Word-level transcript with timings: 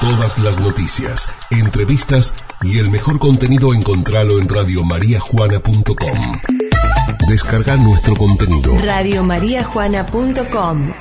Todas 0.00 0.38
las 0.38 0.60
noticias, 0.60 1.28
entrevistas 1.50 2.32
y 2.62 2.78
el 2.78 2.88
mejor 2.88 3.18
contenido 3.18 3.74
encontralo 3.74 4.38
en 4.38 4.48
radiomariajuana.com. 4.48 6.40
Descarga 7.28 7.76
nuestro 7.76 8.14
contenido. 8.14 8.78
Radiomariajuana.com 8.80 10.92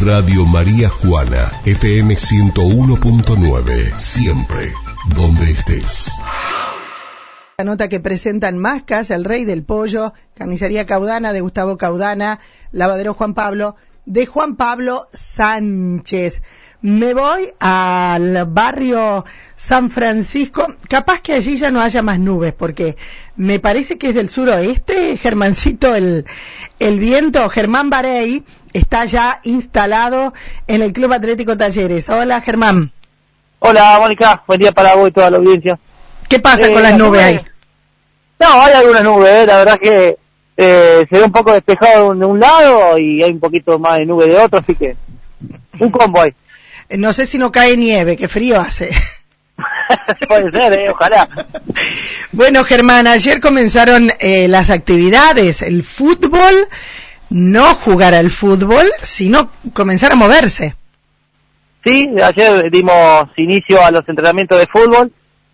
Radio 0.00 0.46
María 0.46 0.88
Juana, 0.88 1.52
FM 1.66 2.14
101.9, 2.14 3.98
siempre, 3.98 4.72
donde 5.14 5.50
estés. 5.50 6.10
La 7.58 7.64
nota 7.64 7.88
que 7.88 8.00
presentan 8.00 8.56
Mascas, 8.56 9.10
El 9.10 9.26
Rey 9.26 9.44
del 9.44 9.62
Pollo, 9.62 10.14
Carnicería 10.34 10.86
Caudana 10.86 11.34
de 11.34 11.42
Gustavo 11.42 11.76
Caudana, 11.76 12.40
Lavadero 12.70 13.12
Juan 13.12 13.34
Pablo, 13.34 13.76
de 14.06 14.24
Juan 14.24 14.56
Pablo 14.56 15.10
Sánchez. 15.12 16.40
Me 16.82 17.14
voy 17.14 17.48
al 17.60 18.44
barrio 18.46 19.24
San 19.56 19.90
Francisco. 19.90 20.66
Capaz 20.88 21.20
que 21.20 21.34
allí 21.34 21.56
ya 21.56 21.70
no 21.70 21.80
haya 21.80 22.02
más 22.02 22.18
nubes, 22.18 22.52
porque 22.52 22.96
me 23.36 23.60
parece 23.60 23.98
que 23.98 24.08
es 24.08 24.14
del 24.14 24.28
suroeste, 24.28 25.16
Germancito, 25.16 25.94
el, 25.94 26.24
el 26.80 26.98
viento. 26.98 27.48
Germán 27.48 27.88
Barey 27.88 28.44
está 28.72 29.04
ya 29.04 29.40
instalado 29.44 30.32
en 30.66 30.82
el 30.82 30.92
Club 30.92 31.12
Atlético 31.12 31.56
Talleres. 31.56 32.08
Hola, 32.08 32.40
Germán. 32.40 32.90
Hola, 33.60 33.98
Mónica. 34.00 34.42
Buen 34.46 34.58
día 34.60 34.72
para 34.72 34.96
vos 34.96 35.08
y 35.08 35.12
toda 35.12 35.30
la 35.30 35.36
audiencia. 35.36 35.78
¿Qué 36.28 36.40
pasa 36.40 36.66
Eh, 36.66 36.72
con 36.72 36.82
las 36.82 36.92
la 36.92 36.98
nubes 36.98 37.20
nube- 37.20 37.24
ahí? 37.24 37.40
No, 38.40 38.60
hay 38.60 38.72
algunas 38.72 39.04
nubes, 39.04 39.30
eh, 39.32 39.46
la 39.46 39.56
verdad 39.58 39.78
que 39.78 40.18
eh, 40.56 41.06
se 41.08 41.16
ve 41.18 41.22
un 41.24 41.30
poco 41.30 41.52
despejado 41.52 42.12
de 42.12 42.26
un 42.26 42.40
lado 42.40 42.98
y 42.98 43.22
hay 43.22 43.30
un 43.30 43.38
poquito 43.38 43.78
más 43.78 43.98
de 43.98 44.06
nube 44.06 44.26
de 44.26 44.36
otro, 44.36 44.58
así 44.58 44.74
que 44.74 44.96
un 45.78 45.90
combo 45.92 46.22
ahí. 46.22 46.34
No 46.98 47.12
sé 47.12 47.26
si 47.26 47.38
no 47.38 47.52
cae 47.52 47.76
nieve, 47.76 48.16
qué 48.16 48.28
frío 48.28 48.60
hace. 48.60 48.90
Puede 50.28 50.50
ser, 50.50 50.72
eh, 50.80 50.90
ojalá. 50.90 51.28
Bueno, 52.32 52.64
Germán, 52.64 53.06
ayer 53.06 53.40
comenzaron 53.40 54.10
eh, 54.18 54.48
las 54.48 54.70
actividades, 54.70 55.60
el 55.60 55.82
fútbol, 55.82 56.66
no 57.28 57.74
jugar 57.74 58.14
al 58.14 58.30
fútbol, 58.30 58.90
sino 59.02 59.50
comenzar 59.74 60.12
a 60.12 60.16
moverse. 60.16 60.74
Sí, 61.84 62.08
ayer 62.22 62.70
dimos 62.70 63.28
inicio 63.36 63.84
a 63.84 63.90
los 63.90 64.08
entrenamientos 64.08 64.58
de 64.58 64.66
fútbol 64.66 65.12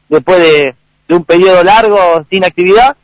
después 0.09 0.39
de, 0.39 0.75
de 1.09 1.15
un 1.17 1.25
periodo 1.25 1.65
largo 1.65 2.25
sin 2.31 2.45
actividad. 2.45 2.97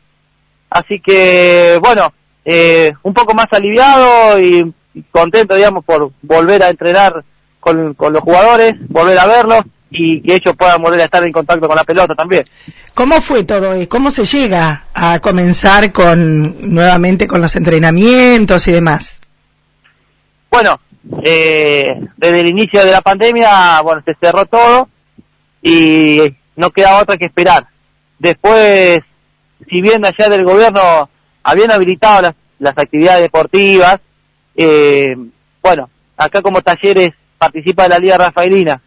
Así 0.69 1.01
que, 1.05 1.77
bueno, 1.81 2.13
eh, 2.45 2.93
un 3.03 3.13
poco 3.13 3.33
más 3.33 3.47
aliviado 3.51 4.39
y 4.39 4.73
contento, 5.11 5.55
digamos, 5.55 5.83
por 5.83 6.11
volver 6.21 6.63
a 6.63 6.69
entrenar 6.69 7.25
con, 7.65 7.95
con 7.95 8.13
los 8.13 8.21
jugadores, 8.21 8.75
volver 8.89 9.17
a 9.17 9.25
verlos 9.25 9.61
y 9.89 10.21
que 10.21 10.35
ellos 10.35 10.55
puedan 10.55 10.79
volver 10.83 11.01
a 11.01 11.05
estar 11.05 11.23
en 11.23 11.31
contacto 11.31 11.67
con 11.67 11.75
la 11.75 11.83
pelota 11.83 12.13
también. 12.13 12.45
¿Cómo 12.93 13.19
fue 13.21 13.43
todo? 13.43 13.73
eh? 13.73 13.87
¿Cómo 13.87 14.11
se 14.11 14.23
llega 14.23 14.83
a 14.93 15.19
comenzar 15.19 15.91
con 15.91 16.73
nuevamente 16.75 17.25
con 17.25 17.41
los 17.41 17.55
entrenamientos 17.55 18.67
y 18.67 18.71
demás? 18.71 19.19
Bueno, 20.51 20.79
eh, 21.23 21.99
desde 22.17 22.39
el 22.41 22.47
inicio 22.47 22.85
de 22.85 22.91
la 22.91 23.01
pandemia, 23.01 23.81
bueno, 23.81 24.03
se 24.05 24.15
cerró 24.21 24.45
todo 24.45 24.87
y 25.63 26.35
no 26.55 26.69
queda 26.69 26.99
otra 27.01 27.17
que 27.17 27.25
esperar. 27.25 27.65
Después, 28.19 28.99
si 29.67 29.81
bien 29.81 30.05
allá 30.05 30.29
del 30.29 30.45
gobierno 30.45 31.09
habían 31.41 31.71
habilitado 31.71 32.21
las, 32.21 32.35
las 32.59 32.77
actividades 32.77 33.23
deportivas, 33.23 33.99
eh, 34.55 35.15
bueno, 35.63 35.89
acá 36.15 36.43
como 36.43 36.61
talleres 36.61 37.11
participa 37.37 37.83
de 37.83 37.89
la 37.89 37.99
Liga 37.99 38.17
Rafaelina 38.17 38.81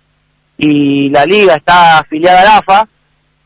y 0.56 1.08
la 1.10 1.24
liga 1.24 1.54
está 1.54 1.98
afiliada 1.98 2.40
a 2.40 2.44
la 2.44 2.56
AFA, 2.58 2.88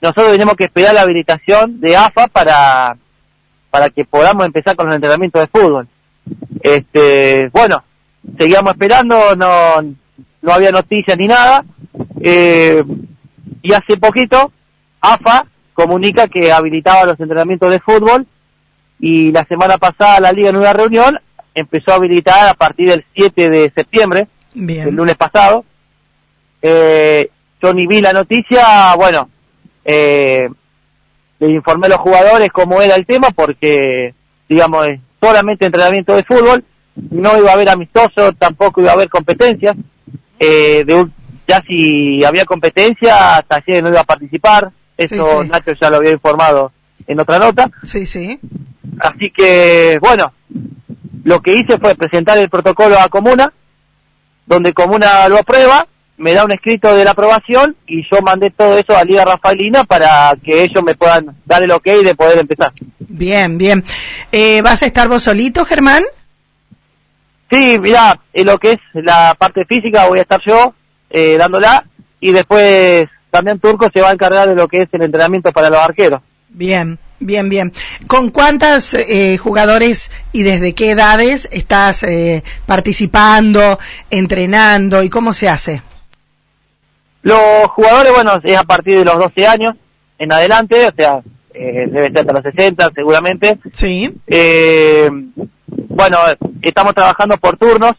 nosotros 0.00 0.32
tenemos 0.32 0.56
que 0.56 0.64
esperar 0.64 0.94
la 0.94 1.02
habilitación 1.02 1.80
de 1.80 1.96
AFA 1.96 2.26
para, 2.28 2.96
para 3.70 3.90
que 3.90 4.04
podamos 4.04 4.46
empezar 4.46 4.74
con 4.74 4.86
los 4.86 4.94
entrenamientos 4.94 5.42
de 5.42 5.60
fútbol. 5.60 5.88
Este, 6.60 7.48
bueno, 7.52 7.84
seguíamos 8.38 8.72
esperando, 8.72 9.36
no, 9.36 9.82
no 9.82 10.52
había 10.52 10.72
noticias 10.72 11.16
ni 11.18 11.28
nada, 11.28 11.64
eh, 12.20 12.82
y 13.62 13.72
hace 13.72 13.96
poquito 13.96 14.52
AFA 15.00 15.46
comunica 15.74 16.28
que 16.28 16.52
habilitaba 16.52 17.04
los 17.04 17.20
entrenamientos 17.20 17.70
de 17.70 17.80
fútbol 17.80 18.26
y 18.98 19.32
la 19.32 19.44
semana 19.44 19.78
pasada 19.78 20.20
la 20.20 20.32
liga 20.32 20.50
en 20.50 20.56
una 20.56 20.72
reunión 20.72 21.18
empezó 21.54 21.92
a 21.92 21.96
habilitar 21.96 22.48
a 22.48 22.54
partir 22.54 22.88
del 22.88 23.04
7 23.14 23.50
de 23.50 23.72
septiembre, 23.74 24.28
el 24.54 24.94
lunes 24.94 25.16
pasado. 25.16 25.64
Eh, 26.60 27.28
yo 27.62 27.72
ni 27.74 27.86
vi 27.86 28.00
la 28.00 28.12
noticia, 28.12 28.94
bueno, 28.96 29.28
eh, 29.84 30.48
le 31.38 31.48
informé 31.48 31.86
a 31.86 31.90
los 31.90 31.98
jugadores 31.98 32.50
cómo 32.52 32.80
era 32.82 32.94
el 32.94 33.06
tema 33.06 33.30
porque, 33.30 34.14
digamos, 34.48 34.88
es 34.88 35.00
solamente 35.20 35.66
entrenamiento 35.66 36.14
de 36.14 36.24
fútbol, 36.24 36.64
no 37.10 37.38
iba 37.38 37.50
a 37.50 37.54
haber 37.54 37.68
amistoso, 37.68 38.32
tampoco 38.38 38.80
iba 38.80 38.90
a 38.90 38.94
haber 38.94 39.08
competencias. 39.08 39.76
Eh, 40.38 40.84
de 40.84 40.94
un- 40.94 41.12
ya 41.46 41.62
si 41.66 42.24
había 42.24 42.44
competencia, 42.44 43.44
Talleres 43.46 43.82
no 43.82 43.88
iba 43.90 44.00
a 44.00 44.04
participar, 44.04 44.70
eso 44.96 45.14
Sí, 45.40 45.44
sí. 45.44 45.48
Nacho 45.50 45.72
ya 45.80 45.90
lo 45.90 45.96
había 45.96 46.12
informado 46.12 46.72
en 47.06 47.20
otra 47.20 47.38
nota. 47.38 47.70
Sí, 47.84 48.06
sí. 48.06 48.38
Así 49.00 49.30
que, 49.36 49.98
bueno, 50.00 50.32
lo 51.24 51.40
que 51.40 51.54
hice 51.54 51.78
fue 51.78 51.94
presentar 51.94 52.38
el 52.38 52.48
protocolo 52.50 52.98
a 52.98 53.08
Comuna, 53.08 53.52
donde 54.46 54.72
Comuna 54.72 55.28
lo 55.28 55.38
aprueba, 55.38 55.86
me 56.16 56.34
da 56.34 56.44
un 56.44 56.52
escrito 56.52 56.94
de 56.94 57.04
la 57.04 57.12
aprobación 57.12 57.76
y 57.86 58.02
yo 58.10 58.22
mandé 58.22 58.50
todo 58.50 58.78
eso 58.78 58.96
a 58.96 59.04
Liga 59.04 59.24
Rafaelina 59.24 59.84
para 59.84 60.36
que 60.42 60.62
ellos 60.62 60.82
me 60.84 60.94
puedan 60.94 61.36
dar 61.44 61.62
el 61.62 61.70
ok 61.70 61.84
de 61.84 62.14
poder 62.14 62.38
empezar. 62.38 62.72
Bien, 62.98 63.58
bien. 63.58 63.84
Eh, 64.30 64.62
¿Vas 64.62 64.82
a 64.82 64.86
estar 64.86 65.08
vos 65.08 65.22
solito, 65.22 65.64
Germán? 65.64 66.04
Sí, 67.50 67.78
mira, 67.80 68.18
en 68.32 68.46
lo 68.46 68.58
que 68.58 68.72
es 68.72 68.78
la 68.94 69.34
parte 69.38 69.64
física 69.66 70.06
voy 70.06 70.20
a 70.20 70.22
estar 70.22 70.40
yo 70.46 70.74
eh, 71.10 71.36
dándola 71.36 71.84
y 72.20 72.32
después 72.32 73.08
también 73.30 73.58
Turco 73.58 73.90
se 73.92 74.00
va 74.00 74.10
a 74.10 74.12
encargar 74.12 74.48
de 74.48 74.54
lo 74.54 74.68
que 74.68 74.82
es 74.82 74.88
el 74.92 75.02
entrenamiento 75.02 75.52
para 75.52 75.70
los 75.70 75.80
arqueros. 75.80 76.20
Bien, 76.48 76.98
bien, 77.26 77.48
bien. 77.48 77.72
¿Con 78.06 78.30
cuántos 78.30 78.94
eh, 78.94 79.38
jugadores 79.38 80.10
y 80.32 80.42
desde 80.42 80.74
qué 80.74 80.90
edades 80.90 81.48
estás 81.50 82.02
eh, 82.02 82.42
participando, 82.66 83.78
entrenando 84.10 85.02
y 85.02 85.08
cómo 85.08 85.32
se 85.32 85.48
hace? 85.48 85.82
Los 87.22 87.68
jugadores, 87.68 88.12
bueno, 88.12 88.40
es 88.42 88.56
a 88.56 88.64
partir 88.64 88.98
de 88.98 89.04
los 89.04 89.18
12 89.18 89.46
años 89.46 89.74
en 90.18 90.32
adelante, 90.32 90.86
o 90.86 90.92
sea, 90.96 91.22
eh, 91.54 91.86
debe 91.88 92.08
ser 92.08 92.18
hasta 92.18 92.32
los 92.32 92.42
60 92.42 92.90
seguramente. 92.94 93.58
Sí. 93.74 94.12
Eh, 94.26 95.10
bueno, 95.66 96.18
estamos 96.62 96.94
trabajando 96.94 97.36
por 97.38 97.56
turnos, 97.56 97.94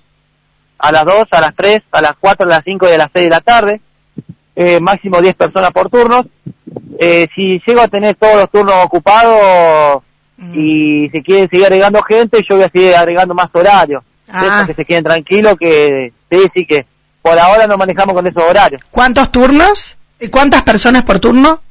a 0.78 0.92
las 0.92 1.06
2, 1.06 1.28
a 1.32 1.42
las 1.42 1.56
3, 1.56 1.82
a 1.92 2.02
las 2.02 2.14
4, 2.20 2.46
a 2.46 2.50
las 2.50 2.64
5 2.66 2.88
y 2.90 2.92
a 2.92 2.98
las 2.98 3.10
6 3.14 3.24
de 3.26 3.30
la 3.30 3.42
tarde. 3.42 3.82
Máximo 4.82 5.22
10 5.22 5.36
personas 5.36 5.72
por 5.72 5.90
turnos. 5.90 6.26
Eh, 7.00 7.28
si 7.36 7.62
llego 7.66 7.82
a 7.82 7.88
tener 7.88 8.16
todos 8.16 8.36
los 8.36 8.50
turnos 8.52 8.76
ocupados 8.84 10.04
Mm. 10.36 10.60
y 10.60 11.10
si 11.12 11.22
quieren 11.22 11.48
seguir 11.50 11.66
agregando 11.66 12.02
gente, 12.02 12.44
yo 12.50 12.56
voy 12.56 12.66
a 12.66 12.70
seguir 12.70 12.96
agregando 12.96 13.34
más 13.36 13.48
horarios. 13.54 14.04
Ah. 14.28 14.64
Que 14.66 14.74
se 14.74 14.84
queden 14.86 15.04
tranquilos, 15.04 15.56
que 15.60 16.12
sí, 16.32 16.38
sí, 16.56 16.66
que 16.66 16.86
por 17.22 17.38
ahora 17.38 17.68
nos 17.68 17.78
manejamos 17.78 18.16
con 18.16 18.26
esos 18.26 18.42
horarios. 18.42 18.82
¿Cuántos 18.90 19.32
turnos? 19.32 19.96
¿Y 20.20 20.30
¿Cuántas 20.30 20.64
personas 20.64 21.04
por 21.04 21.20
turno? 21.20 21.62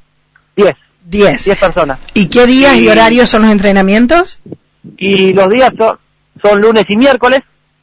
10, 0.57 0.75
Diez. 1.05 1.45
10 1.45 1.59
personas. 1.59 1.99
¿Y 2.15 2.29
qué 2.29 2.47
días 2.47 2.77
y 2.77 2.85
Y- 2.85 2.89
horarios 2.89 3.29
son 3.29 3.43
los 3.43 3.51
entrenamientos? 3.51 4.41
Y 4.97 5.33
los 5.33 5.49
días 5.51 5.73
son, 5.77 5.99
son 6.43 6.61
lunes 6.61 6.85
y 6.89 6.97
miércoles, 6.97 7.41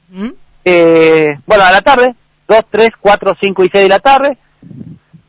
¿Mm? 0.09 0.29
eh, 0.63 1.27
bueno, 1.45 1.63
a 1.65 1.71
la 1.71 1.81
tarde, 1.81 2.15
2, 2.47 2.59
3, 2.71 2.91
4, 2.99 3.35
5 3.41 3.63
y 3.65 3.69
6 3.71 3.83
de 3.83 3.89
la 3.89 3.99
tarde, 3.99 4.37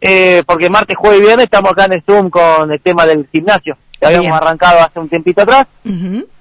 eh, 0.00 0.43
porque 0.47 0.70
martes, 0.70 0.97
jueves 0.97 1.19
y 1.20 1.23
viernes 1.23 1.44
estamos 1.44 1.73
acá 1.73 1.85
en 1.87 1.93
el 1.94 2.02
Zoom 2.02 2.31
con 2.31 2.70
el 2.73 2.81
tema 2.81 3.05
del 3.06 3.29
gimnasio, 3.31 3.76
que 3.99 4.06
habíamos 4.06 4.26
Bien. 4.29 4.35
arrancado 4.35 4.81
hace 4.81 4.99
un 4.99 5.08
tiempito 5.08 5.43
atrás, 5.43 5.67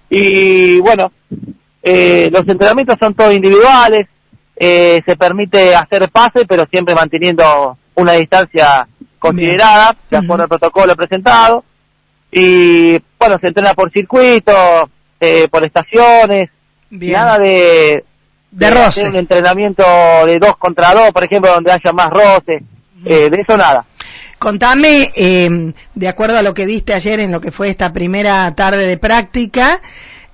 y 0.09 0.79
bueno, 0.79 1.11
eh, 1.83 2.29
los 2.31 2.47
entrenamientos 2.47 2.97
son 2.99 3.13
todos 3.13 3.33
individuales, 3.33 4.07
eh, 4.55 5.01
se 5.05 5.15
permite 5.15 5.75
hacer 5.75 6.09
pase, 6.09 6.45
pero 6.45 6.65
siempre 6.69 6.95
manteniendo 6.95 7.77
una 7.95 8.13
distancia 8.13 8.87
considerada, 9.17 9.95
de 10.09 10.17
Ujú. 10.17 10.25
acuerdo 10.25 10.43
al 10.43 10.49
protocolo 10.49 10.95
presentado, 10.95 11.63
y 12.31 12.97
bueno, 13.19 13.37
se 13.41 13.47
entrena 13.47 13.73
por 13.73 13.91
circuito, 13.91 14.53
eh, 15.19 15.47
por 15.49 15.63
estaciones, 15.63 16.49
Bien. 16.89 17.13
nada 17.13 17.37
de, 17.39 18.03
De 18.51 18.71
roce. 18.71 19.07
un 19.07 19.15
entrenamiento 19.15 19.83
de 20.25 20.39
dos 20.39 20.55
contra 20.57 20.93
dos, 20.93 21.11
por 21.11 21.23
ejemplo, 21.23 21.51
donde 21.51 21.71
haya 21.71 21.91
más 21.91 22.09
roce, 22.09 22.63
eh, 23.05 23.29
de 23.29 23.41
eso 23.41 23.57
nada. 23.57 23.85
Contame, 24.37 25.11
eh, 25.15 25.73
de 25.95 26.07
acuerdo 26.07 26.37
a 26.37 26.41
lo 26.41 26.53
que 26.53 26.65
viste 26.65 26.93
ayer 26.93 27.19
en 27.19 27.31
lo 27.31 27.41
que 27.41 27.51
fue 27.51 27.69
esta 27.69 27.91
primera 27.93 28.53
tarde 28.55 28.85
de 28.87 28.97
práctica, 28.97 29.81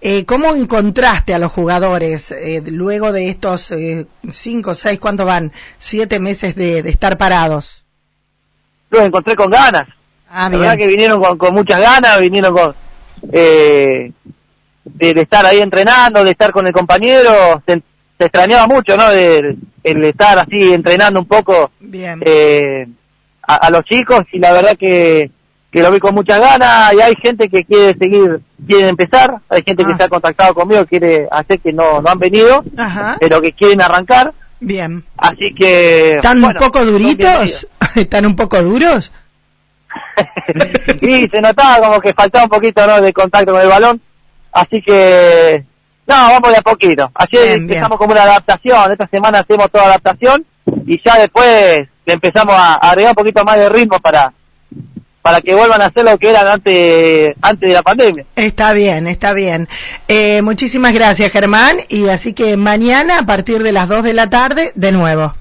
Eh, 0.01 0.23
¿Cómo 0.25 0.53
encontraste 0.53 1.33
a 1.33 1.39
los 1.39 1.51
jugadores 1.51 2.29
eh, 2.29 2.61
luego 2.67 3.11
de 3.11 3.29
estos 3.29 3.71
eh, 3.71 4.05
cinco, 4.29 4.75
seis, 4.75 4.99
cuánto 4.99 5.25
van? 5.25 5.51
Siete 5.79 6.19
meses 6.19 6.53
de, 6.53 6.83
de 6.83 6.89
estar 6.91 7.17
parados. 7.17 7.83
Los 8.91 9.01
encontré 9.01 9.35
con 9.35 9.49
ganas. 9.49 9.87
Ah, 10.29 10.47
La 10.51 10.57
verdad 10.59 10.77
que 10.77 10.85
vinieron 10.87 11.19
con, 11.19 11.37
con 11.39 11.55
muchas 11.55 11.79
ganas, 11.79 12.19
vinieron 12.19 12.53
con 12.53 12.75
eh, 13.31 14.11
de, 14.83 15.13
de 15.15 15.21
estar 15.21 15.43
ahí 15.43 15.59
entrenando, 15.61 16.23
de 16.23 16.31
estar 16.31 16.51
con 16.51 16.67
el 16.67 16.73
compañero, 16.73 17.63
se, 18.17 18.25
extrañaba 18.25 18.67
mucho, 18.67 18.95
¿no? 18.97 19.09
De, 19.09 19.55
el 19.83 20.03
estar 20.03 20.39
así 20.39 20.73
entrenando 20.73 21.19
un 21.19 21.27
poco 21.27 21.71
Bien. 21.79 22.21
eh, 22.25 22.87
a, 23.47 23.55
a 23.55 23.69
los 23.69 23.83
chicos 23.83 24.23
y 24.31 24.39
la 24.39 24.51
verdad 24.51 24.75
que, 24.77 25.29
que 25.71 25.81
lo 25.83 25.91
vi 25.91 25.99
con 25.99 26.15
muchas 26.15 26.39
ganas 26.39 26.93
y 26.93 27.01
hay 27.01 27.15
gente 27.21 27.49
que 27.49 27.63
quiere 27.65 27.95
seguir, 27.99 28.41
quiere 28.67 28.87
empezar, 28.89 29.41
hay 29.49 29.61
gente 29.65 29.83
Ah. 29.83 29.87
que 29.87 29.95
se 29.95 30.03
ha 30.03 30.09
contactado 30.09 30.53
conmigo, 30.55 30.85
quiere 30.85 31.27
hacer 31.29 31.59
que 31.59 31.71
no, 31.73 32.01
no 32.01 32.09
han 32.09 32.17
venido, 32.17 32.63
Ajá. 32.77 33.17
pero 33.19 33.41
que 33.41 33.51
quieren 33.51 33.81
arrancar, 33.81 34.33
Bien. 34.59 35.03
así 35.17 35.53
que... 35.53 36.15
¿Están 36.15 36.41
bueno, 36.41 36.57
un 36.59 36.65
poco 36.65 36.83
duritos? 36.85 37.67
¿Están 37.95 38.25
un 38.25 38.35
poco 38.35 38.63
duros? 38.63 39.11
y 41.01 41.27
se 41.27 41.41
notaba 41.41 41.85
como 41.85 41.99
que 42.01 42.13
faltaba 42.13 42.45
un 42.45 42.49
poquito 42.49 42.85
¿no? 42.87 43.01
de 43.01 43.13
contacto 43.13 43.51
con 43.53 43.61
el 43.61 43.67
balón, 43.67 44.01
así 44.51 44.81
que 44.81 45.63
no, 46.07 46.15
vamos 46.15 46.51
de 46.51 46.57
a 46.57 46.61
poquito. 46.61 47.11
Ayer 47.15 47.43
Bien, 47.43 47.61
empezamos 47.63 47.89
bien. 47.89 47.97
como 47.97 48.11
una 48.13 48.23
adaptación, 48.23 48.91
esta 48.91 49.07
semana 49.07 49.39
hacemos 49.39 49.69
toda 49.71 49.85
adaptación 49.85 50.45
y 50.85 51.01
ya 51.03 51.17
después 51.19 51.87
le 52.05 52.13
empezamos 52.13 52.55
a 52.55 52.75
agregar 52.75 53.11
un 53.11 53.15
poquito 53.15 53.43
más 53.43 53.57
de 53.57 53.69
ritmo 53.69 53.99
para 53.99 54.31
para 55.21 55.41
que 55.41 55.55
vuelvan 55.55 55.81
a 55.81 55.85
hacer 55.85 56.05
lo 56.05 56.19
que 56.19 56.29
eran 56.29 56.45
antes 56.47 57.33
antes 57.41 57.67
de 57.67 57.73
la 57.73 57.81
pandemia. 57.81 58.25
Está 58.35 58.73
bien, 58.73 59.07
está 59.07 59.33
bien. 59.33 59.67
Eh, 60.07 60.43
muchísimas 60.43 60.93
gracias, 60.93 61.31
Germán. 61.31 61.77
Y 61.89 62.09
así 62.09 62.33
que 62.33 62.55
mañana, 62.57 63.17
a 63.19 63.25
partir 63.25 63.63
de 63.63 63.71
las 63.71 63.87
2 63.89 64.03
de 64.03 64.13
la 64.13 64.29
tarde, 64.29 64.71
de 64.75 64.91
nuevo. 64.91 65.33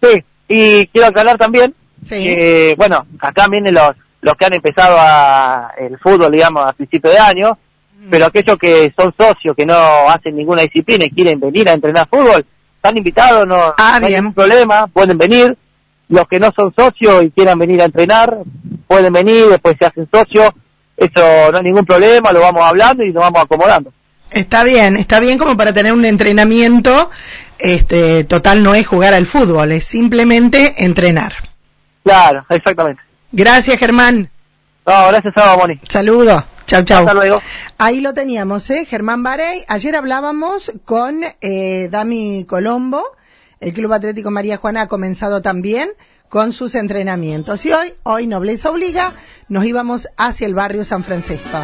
Sí, 0.00 0.22
y 0.46 0.86
quiero 0.86 1.08
aclarar 1.08 1.36
también 1.36 1.74
Sí. 2.04 2.14
que, 2.22 2.74
bueno, 2.78 3.04
acá 3.18 3.48
vienen 3.48 3.74
los, 3.74 3.90
los 4.20 4.36
que 4.36 4.44
han 4.44 4.54
empezado 4.54 4.96
a, 5.00 5.72
el 5.78 5.98
fútbol, 5.98 6.30
digamos, 6.30 6.64
a 6.64 6.72
principio 6.72 7.10
de 7.10 7.18
año, 7.18 7.58
pero 8.10 8.26
aquellos 8.26 8.56
que 8.58 8.92
son 8.96 9.14
socios, 9.18 9.56
que 9.56 9.66
no 9.66 10.08
hacen 10.08 10.36
ninguna 10.36 10.62
disciplina 10.62 11.04
y 11.04 11.10
quieren 11.10 11.40
venir 11.40 11.68
a 11.68 11.72
entrenar 11.72 12.08
fútbol, 12.08 12.44
están 12.76 12.96
invitados, 12.96 13.46
no, 13.46 13.74
Ah, 13.76 13.98
no 14.00 14.06
hay 14.06 14.14
ningún 14.14 14.34
problema, 14.34 14.86
pueden 14.86 15.18
venir. 15.18 15.56
Los 16.08 16.28
que 16.28 16.38
no 16.38 16.52
son 16.54 16.72
socios 16.76 17.24
y 17.24 17.30
quieran 17.30 17.58
venir 17.58 17.82
a 17.82 17.86
entrenar, 17.86 18.38
pueden 18.86 19.12
venir, 19.12 19.46
después 19.46 19.76
se 19.78 19.86
hacen 19.86 20.08
socios, 20.12 20.52
eso 20.96 21.50
no 21.50 21.58
hay 21.58 21.64
ningún 21.64 21.84
problema, 21.84 22.32
lo 22.32 22.40
vamos 22.40 22.62
hablando 22.62 23.02
y 23.02 23.12
nos 23.12 23.24
vamos 23.24 23.42
acomodando. 23.42 23.92
Está 24.30 24.64
bien, 24.64 24.96
está 24.96 25.20
bien 25.20 25.38
como 25.38 25.56
para 25.56 25.72
tener 25.72 25.92
un 25.92 26.04
entrenamiento. 26.04 27.10
Este, 27.58 28.24
total 28.24 28.62
no 28.62 28.74
es 28.74 28.86
jugar 28.86 29.14
al 29.14 29.26
fútbol, 29.26 29.72
es 29.72 29.84
simplemente 29.84 30.84
entrenar. 30.84 31.34
Claro, 32.04 32.44
exactamente. 32.48 33.02
Gracias, 33.32 33.78
Germán. 33.78 34.30
No, 34.86 35.08
gracias 35.08 35.34
a 35.36 35.56
Moni. 35.56 35.80
Saludos. 35.88 36.44
Chau, 36.66 36.84
chau. 36.84 37.00
Hasta 37.00 37.14
luego. 37.14 37.42
Ahí 37.76 38.00
lo 38.00 38.14
teníamos, 38.14 38.70
¿eh? 38.70 38.86
Germán 38.86 39.24
Barey. 39.24 39.62
Ayer 39.66 39.96
hablábamos 39.96 40.70
con 40.84 41.22
eh, 41.40 41.88
Dami 41.90 42.44
Colombo. 42.48 43.02
El 43.58 43.72
Club 43.72 43.92
Atlético 43.92 44.30
María 44.30 44.58
Juana 44.58 44.82
ha 44.82 44.86
comenzado 44.86 45.42
también 45.42 45.90
con 46.28 46.52
sus 46.52 46.76
entrenamientos. 46.76 47.64
Y 47.64 47.72
hoy, 47.72 47.94
hoy 48.04 48.26
Nobleza 48.28 48.70
Obliga, 48.70 49.12
nos 49.48 49.64
íbamos 49.64 50.08
hacia 50.16 50.46
el 50.46 50.54
barrio 50.54 50.84
San 50.84 51.02
Francisco. 51.02 51.58